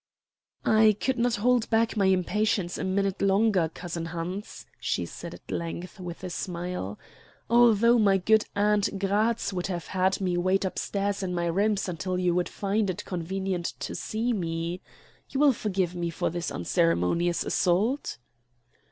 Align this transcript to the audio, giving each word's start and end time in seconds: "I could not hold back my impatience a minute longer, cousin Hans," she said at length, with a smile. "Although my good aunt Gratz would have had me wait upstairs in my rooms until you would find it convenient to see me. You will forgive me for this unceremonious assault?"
"I 0.65 0.97
could 0.99 1.19
not 1.19 1.35
hold 1.35 1.69
back 1.69 1.95
my 1.95 2.07
impatience 2.07 2.79
a 2.79 2.83
minute 2.83 3.21
longer, 3.21 3.69
cousin 3.71 4.05
Hans," 4.05 4.65
she 4.79 5.05
said 5.05 5.35
at 5.35 5.51
length, 5.51 5.99
with 5.99 6.23
a 6.23 6.31
smile. 6.31 6.97
"Although 7.51 7.99
my 7.99 8.17
good 8.17 8.45
aunt 8.55 8.97
Gratz 8.97 9.53
would 9.53 9.67
have 9.67 9.85
had 9.85 10.19
me 10.19 10.37
wait 10.37 10.65
upstairs 10.65 11.21
in 11.21 11.35
my 11.35 11.45
rooms 11.45 11.87
until 11.87 12.17
you 12.17 12.33
would 12.33 12.49
find 12.49 12.89
it 12.89 13.05
convenient 13.05 13.73
to 13.81 13.93
see 13.93 14.33
me. 14.33 14.81
You 15.29 15.39
will 15.39 15.53
forgive 15.53 15.93
me 15.93 16.09
for 16.09 16.31
this 16.31 16.49
unceremonious 16.49 17.43
assault?" 17.43 18.17